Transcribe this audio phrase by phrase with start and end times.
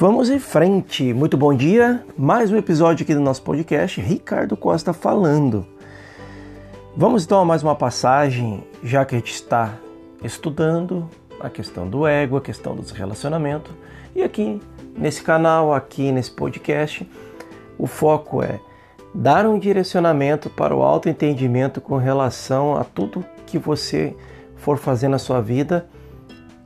[0.00, 1.12] Vamos em frente.
[1.12, 2.04] Muito bom dia.
[2.16, 4.00] Mais um episódio aqui do nosso podcast.
[4.00, 5.66] Ricardo Costa falando.
[6.96, 9.74] Vamos então a mais uma passagem, já que a gente está
[10.22, 13.72] estudando a questão do ego, a questão dos relacionamentos.
[14.14, 14.60] E aqui
[14.96, 17.04] nesse canal, aqui nesse podcast,
[17.76, 18.60] o foco é
[19.12, 24.14] dar um direcionamento para o autoentendimento com relação a tudo que você
[24.54, 25.88] for fazer na sua vida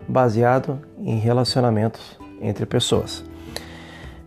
[0.06, 3.24] baseado em relacionamentos entre pessoas.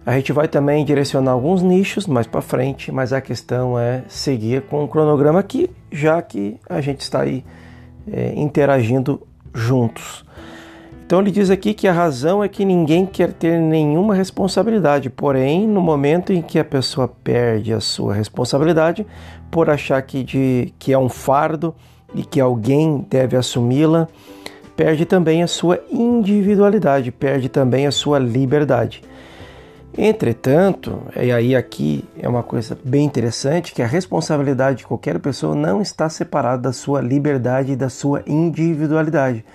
[0.05, 4.62] A gente vai também direcionar alguns nichos mais para frente, mas a questão é seguir
[4.64, 7.44] com o cronograma aqui, já que a gente está aí
[8.12, 9.22] é, interagindo
[9.54, 10.23] juntos.
[11.06, 15.68] Então ele diz aqui que a razão é que ninguém quer ter nenhuma responsabilidade, porém,
[15.68, 19.06] no momento em que a pessoa perde a sua responsabilidade
[19.52, 21.76] por achar que, de, que é um fardo
[22.16, 24.08] e que alguém deve assumi-la,
[24.76, 29.04] perde também a sua individualidade, perde também a sua liberdade.
[29.98, 35.56] Entretanto, e aí aqui é uma coisa bem interessante, que a responsabilidade de qualquer pessoa
[35.56, 39.45] não está separada da sua liberdade e da sua individualidade.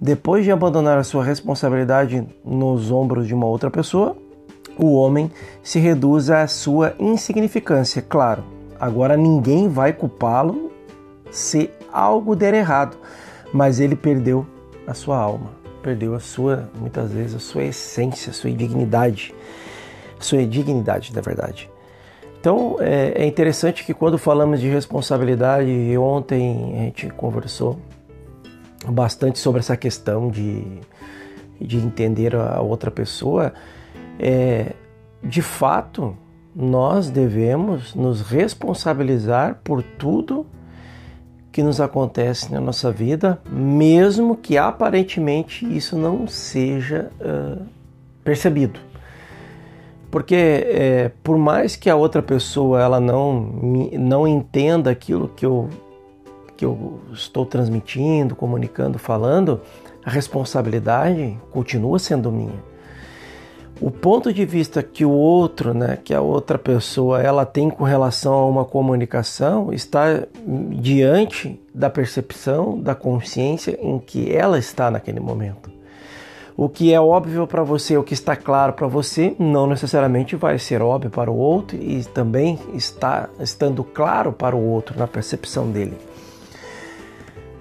[0.00, 4.16] Depois de abandonar a sua responsabilidade nos ombros de uma outra pessoa,
[4.76, 5.30] o homem
[5.62, 8.02] se reduz à sua insignificância.
[8.02, 8.42] Claro,
[8.80, 10.72] agora ninguém vai culpá-lo
[11.30, 12.96] se algo der errado,
[13.52, 14.44] mas ele perdeu
[14.86, 15.50] a sua alma,
[15.82, 19.34] perdeu a sua, muitas vezes, a sua essência, a sua dignidade,
[20.18, 21.70] a sua dignidade, na verdade.
[22.40, 27.78] Então é, é interessante que quando falamos de responsabilidade, e ontem a gente conversou
[28.86, 30.64] bastante sobre essa questão de,
[31.60, 33.52] de entender a outra pessoa,
[34.18, 34.74] é,
[35.22, 36.16] de fato
[36.54, 40.46] nós devemos nos responsabilizar por tudo
[41.56, 47.64] que nos acontece na nossa vida, mesmo que aparentemente isso não seja uh,
[48.22, 48.78] percebido.
[50.10, 55.70] Porque é, por mais que a outra pessoa ela não, não entenda aquilo que eu,
[56.58, 59.62] que eu estou transmitindo, comunicando, falando,
[60.04, 62.62] a responsabilidade continua sendo minha
[63.80, 67.84] o ponto de vista que o outro, né, que a outra pessoa, ela tem com
[67.84, 70.22] relação a uma comunicação está
[70.70, 75.70] diante da percepção, da consciência em que ela está naquele momento.
[76.56, 80.58] O que é óbvio para você, o que está claro para você, não necessariamente vai
[80.58, 85.70] ser óbvio para o outro e também está estando claro para o outro na percepção
[85.70, 85.98] dele.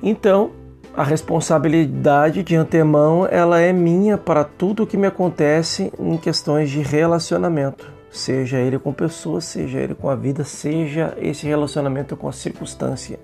[0.01, 0.51] Então,
[0.95, 6.69] a responsabilidade de antemão ela é minha para tudo o que me acontece em questões
[6.69, 12.29] de relacionamento, seja ele com pessoas, seja ele com a vida, seja esse relacionamento com
[12.29, 13.19] a circunstância.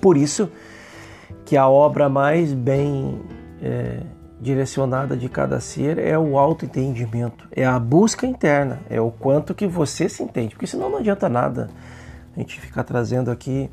[0.00, 0.50] Por isso
[1.44, 3.20] que a obra mais bem
[3.62, 4.00] é,
[4.40, 9.66] direcionada de cada ser é o autoentendimento, é a busca interna, é o quanto que
[9.66, 11.68] você se entende, porque senão não adianta nada
[12.34, 13.68] a gente ficar trazendo aqui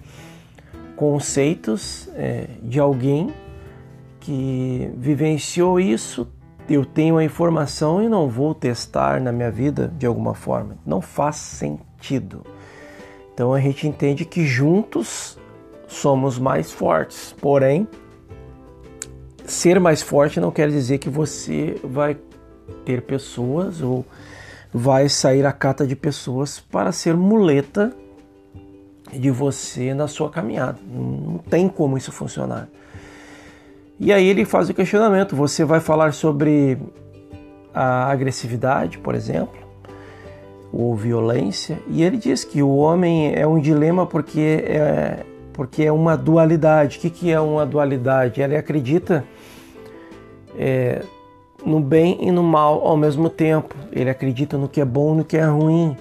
[0.97, 3.31] conceitos é, de alguém
[4.19, 6.27] que vivenciou isso.
[6.67, 10.77] Eu tenho a informação e não vou testar na minha vida de alguma forma.
[10.85, 12.43] Não faz sentido.
[13.33, 15.37] Então a gente entende que juntos
[15.87, 17.33] somos mais fortes.
[17.39, 17.87] Porém,
[19.45, 22.17] ser mais forte não quer dizer que você vai
[22.83, 24.03] ter pessoas ou
[24.73, 27.95] vai sair a cata de pessoas para ser muleta
[29.11, 30.77] de você na sua caminhada.
[30.87, 32.67] Não tem como isso funcionar.
[33.99, 36.77] E aí ele faz o questionamento: você vai falar sobre
[37.73, 39.57] a agressividade, por exemplo,
[40.71, 41.79] ou violência?
[41.87, 46.97] E ele diz que o homem é um dilema porque é, porque é uma dualidade.
[46.97, 48.41] O que, que é uma dualidade?
[48.41, 49.23] Ele acredita
[50.57, 51.01] é,
[51.65, 53.73] no bem e no mal ao mesmo tempo.
[53.91, 55.97] Ele acredita no que é bom e no que é ruim.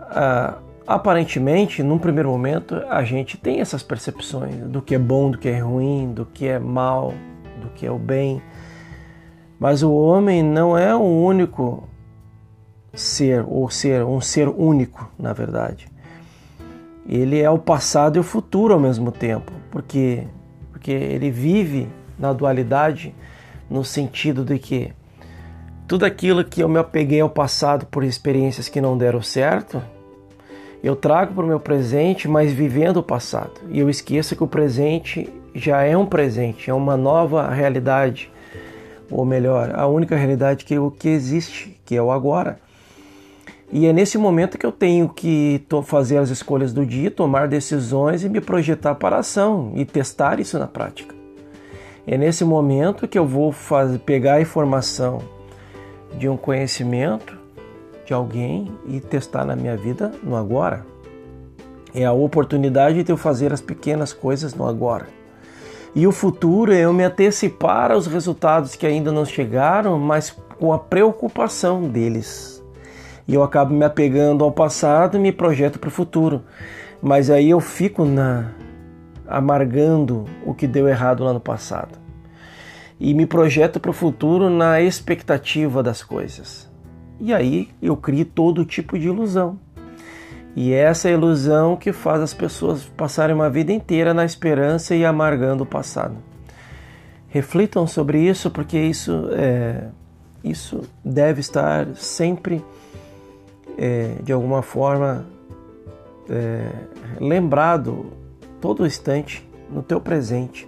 [0.00, 5.38] Ah, Aparentemente, num primeiro momento, a gente tem essas percepções do que é bom, do
[5.38, 7.12] que é ruim, do que é mal,
[7.60, 8.40] do que é o bem.
[9.58, 11.88] Mas o homem não é um único
[12.94, 15.88] ser, ou ser um ser único, na verdade.
[17.08, 20.24] Ele é o passado e o futuro ao mesmo tempo, porque
[20.70, 23.12] porque ele vive na dualidade
[23.68, 24.92] no sentido de que
[25.88, 29.82] tudo aquilo que eu me apeguei ao passado por experiências que não deram certo,
[30.82, 33.52] eu trago para o meu presente, mas vivendo o passado.
[33.70, 38.30] E eu esqueço que o presente já é um presente, é uma nova realidade.
[39.10, 42.58] Ou melhor, a única realidade que, que existe, que é o agora.
[43.72, 48.22] E é nesse momento que eu tenho que fazer as escolhas do dia, tomar decisões
[48.22, 51.14] e me projetar para a ação e testar isso na prática.
[52.06, 55.20] É nesse momento que eu vou fazer, pegar a informação
[56.16, 57.35] de um conhecimento
[58.06, 60.86] de alguém e testar na minha vida no agora.
[61.92, 65.06] É a oportunidade de eu fazer as pequenas coisas no agora.
[65.94, 70.72] E o futuro é eu me antecipar aos resultados que ainda não chegaram, mas com
[70.72, 72.62] a preocupação deles.
[73.26, 76.42] E eu acabo me apegando ao passado e me projeto para o futuro.
[77.02, 78.52] Mas aí eu fico na
[79.26, 81.98] amargando o que deu errado lá no passado.
[83.00, 86.65] E me projeto para o futuro na expectativa das coisas.
[87.20, 89.58] E aí eu crio todo tipo de ilusão.
[90.54, 95.04] E é essa ilusão que faz as pessoas passarem uma vida inteira na esperança e
[95.04, 96.16] amargando o passado.
[97.28, 99.88] Reflitam sobre isso, porque isso, é,
[100.42, 102.64] isso deve estar sempre,
[103.76, 105.26] é, de alguma forma,
[106.30, 106.70] é,
[107.20, 108.12] lembrado
[108.58, 110.66] todo instante no teu presente.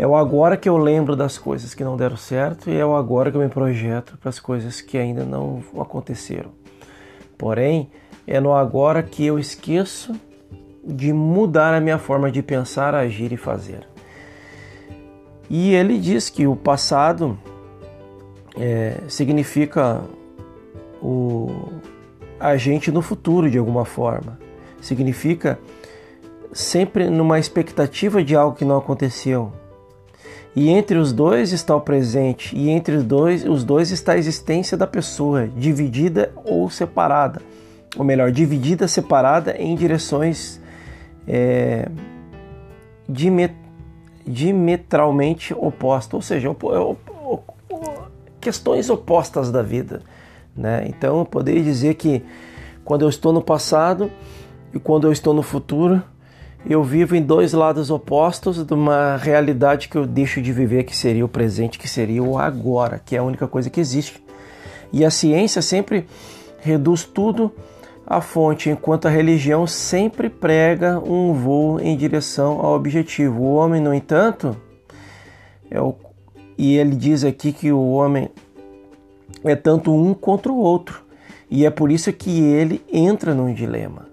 [0.00, 2.96] É o agora que eu lembro das coisas que não deram certo e é o
[2.96, 6.52] agora que eu me projeto para as coisas que ainda não aconteceram.
[7.36, 7.90] Porém,
[8.26, 10.18] é no agora que eu esqueço
[10.82, 13.86] de mudar a minha forma de pensar, agir e fazer.
[15.50, 17.38] E ele diz que o passado
[18.56, 20.00] é, significa
[21.02, 21.68] o
[22.40, 24.38] agente no futuro de alguma forma.
[24.80, 25.58] Significa
[26.54, 29.59] sempre numa expectativa de algo que não aconteceu.
[30.54, 34.18] E entre os dois está o presente, e entre os dois, os dois está a
[34.18, 37.40] existência da pessoa, dividida ou separada
[37.96, 40.60] ou melhor, dividida, separada em direções
[41.26, 41.88] é,
[45.54, 46.56] opostas, ou seja,
[48.40, 50.02] questões opostas da vida.
[50.56, 50.86] Né?
[50.88, 52.24] Então, eu poderia dizer que
[52.84, 54.10] quando eu estou no passado
[54.72, 56.02] e quando eu estou no futuro,
[56.68, 60.96] eu vivo em dois lados opostos de uma realidade que eu deixo de viver, que
[60.96, 64.22] seria o presente, que seria o agora, que é a única coisa que existe.
[64.92, 66.06] E a ciência sempre
[66.58, 67.50] reduz tudo
[68.06, 73.40] a fonte, enquanto a religião sempre prega um voo em direção ao objetivo.
[73.40, 74.56] O homem, no entanto,
[75.70, 75.94] é o,
[76.58, 78.28] e ele diz aqui que o homem
[79.44, 81.02] é tanto um contra o outro,
[81.48, 84.09] e é por isso que ele entra num dilema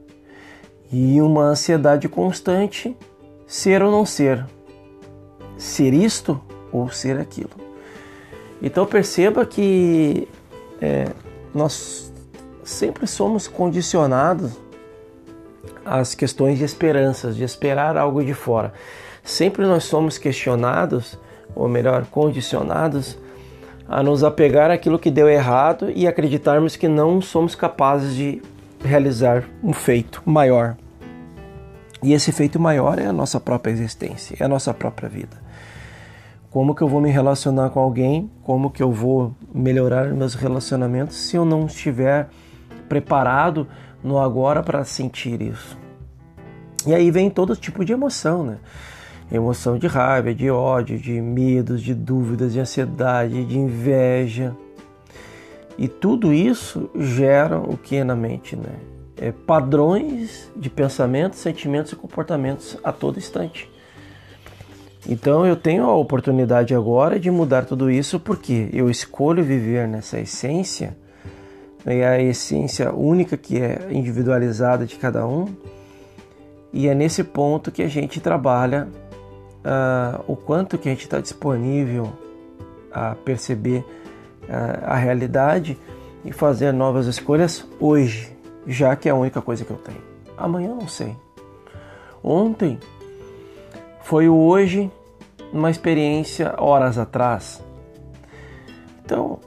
[0.91, 2.95] e uma ansiedade constante,
[3.45, 4.45] ser ou não ser,
[5.57, 6.39] ser isto
[6.71, 7.51] ou ser aquilo.
[8.61, 10.27] Então perceba que
[10.81, 11.07] é,
[11.53, 12.11] nós
[12.63, 14.51] sempre somos condicionados
[15.85, 18.73] às questões de esperanças, de esperar algo de fora.
[19.23, 21.17] Sempre nós somos questionados,
[21.55, 23.17] ou melhor, condicionados
[23.87, 28.41] a nos apegar àquilo que deu errado e acreditarmos que não somos capazes de
[28.83, 30.77] realizar um feito maior.
[32.03, 35.37] E esse feito maior é a nossa própria existência, é a nossa própria vida.
[36.49, 38.31] Como que eu vou me relacionar com alguém?
[38.43, 42.29] Como que eu vou melhorar meus relacionamentos se eu não estiver
[42.87, 43.67] preparado
[44.03, 45.77] no agora para sentir isso.
[46.85, 48.57] E aí vem todo tipo de emoção, né?
[49.31, 54.55] Emoção de raiva, de ódio, de medos, de dúvidas, de ansiedade, de inveja.
[55.77, 58.75] E tudo isso gera o que na mente, né?
[59.15, 63.69] É padrões de pensamentos, sentimentos e comportamentos a todo instante.
[65.07, 70.19] Então eu tenho a oportunidade agora de mudar tudo isso porque eu escolho viver nessa
[70.19, 70.95] essência
[71.87, 75.47] é a essência única que é individualizada de cada um.
[76.73, 78.89] E é nesse ponto que a gente trabalha
[79.59, 82.11] uh, o quanto que a gente está disponível
[82.91, 83.85] a perceber
[84.85, 85.77] a realidade
[86.23, 88.35] e fazer novas escolhas hoje,
[88.65, 90.01] já que é a única coisa que eu tenho.
[90.37, 91.15] Amanhã não sei.
[92.23, 92.79] Ontem
[94.01, 94.91] foi o hoje,
[95.51, 97.63] uma experiência horas atrás.
[99.03, 99.39] Então,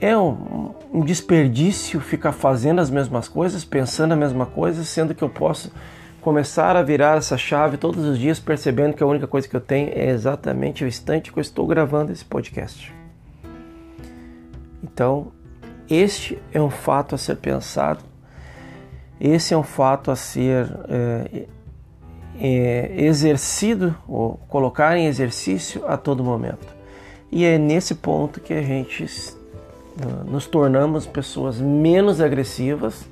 [0.00, 5.22] é um, um desperdício ficar fazendo as mesmas coisas, pensando a mesma coisa, sendo que
[5.22, 5.72] eu posso
[6.20, 9.60] começar a virar essa chave todos os dias, percebendo que a única coisa que eu
[9.60, 13.01] tenho é exatamente o instante que eu estou gravando esse podcast.
[14.82, 15.32] Então,
[15.88, 18.02] este é um fato a ser pensado,
[19.20, 21.46] esse é um fato a ser é,
[22.40, 26.66] é, exercido ou colocar em exercício a todo momento.
[27.30, 29.06] E é nesse ponto que a gente
[30.26, 33.06] nos tornamos pessoas menos agressivas,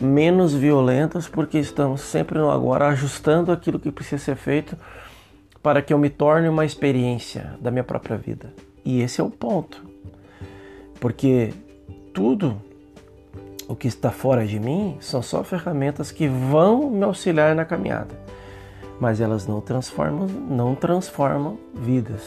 [0.00, 4.76] menos violentas, porque estamos sempre no agora ajustando aquilo que precisa ser feito
[5.62, 8.52] para que eu me torne uma experiência da minha própria vida.
[8.84, 9.82] E esse é o ponto.
[11.00, 11.52] Porque
[12.12, 12.60] tudo
[13.68, 18.14] o que está fora de mim são só ferramentas que vão me auxiliar na caminhada,
[19.00, 22.22] mas elas não transformam, não transformam vidas.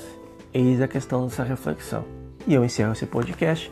[0.54, 2.04] Eis a questão dessa reflexão.
[2.48, 3.72] E eu encerro esse podcast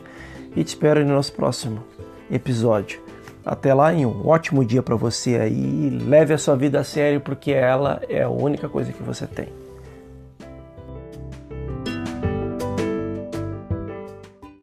[0.54, 1.82] e te espero no nosso próximo
[2.30, 3.00] episódio.
[3.44, 5.90] Até lá e um ótimo dia para você aí.
[5.90, 9.48] Leve a sua vida a sério porque ela é a única coisa que você tem.